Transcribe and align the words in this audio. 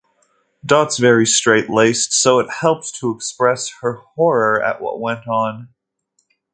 Dot's 0.65 0.97
very 0.97 1.27
straight-laced, 1.27 2.11
so 2.11 2.39
it 2.39 2.49
helped 2.49 2.95
to 2.95 3.11
express 3.11 3.69
her 3.81 3.97
horror 4.15 4.59
at 4.59 4.81
what 4.81 4.99
went 4.99 5.27
on. 5.27 5.69